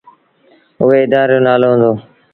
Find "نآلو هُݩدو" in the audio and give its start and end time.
1.45-1.91